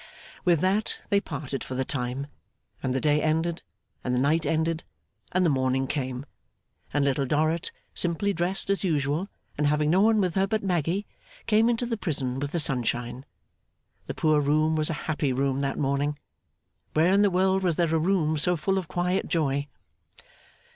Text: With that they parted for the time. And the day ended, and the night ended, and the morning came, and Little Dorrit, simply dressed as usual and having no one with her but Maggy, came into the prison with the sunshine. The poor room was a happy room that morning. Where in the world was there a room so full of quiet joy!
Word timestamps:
With 0.43 0.61
that 0.61 0.99
they 1.11 1.21
parted 1.21 1.63
for 1.63 1.75
the 1.75 1.85
time. 1.85 2.25
And 2.81 2.95
the 2.95 2.99
day 2.99 3.21
ended, 3.21 3.61
and 4.03 4.15
the 4.15 4.19
night 4.19 4.47
ended, 4.47 4.83
and 5.31 5.45
the 5.45 5.49
morning 5.51 5.85
came, 5.85 6.25
and 6.91 7.05
Little 7.05 7.27
Dorrit, 7.27 7.71
simply 7.93 8.33
dressed 8.33 8.71
as 8.71 8.83
usual 8.83 9.27
and 9.59 9.67
having 9.67 9.91
no 9.91 10.01
one 10.01 10.19
with 10.19 10.33
her 10.33 10.47
but 10.47 10.63
Maggy, 10.63 11.05
came 11.45 11.69
into 11.69 11.85
the 11.85 11.97
prison 11.97 12.39
with 12.39 12.51
the 12.51 12.59
sunshine. 12.59 13.27
The 14.07 14.15
poor 14.15 14.41
room 14.41 14.75
was 14.75 14.89
a 14.89 14.93
happy 15.05 15.31
room 15.33 15.59
that 15.59 15.77
morning. 15.77 16.17
Where 16.93 17.13
in 17.13 17.21
the 17.21 17.29
world 17.29 17.61
was 17.61 17.75
there 17.75 17.93
a 17.93 17.99
room 17.99 18.39
so 18.39 18.57
full 18.57 18.79
of 18.79 18.87
quiet 18.87 19.27
joy! 19.27 19.67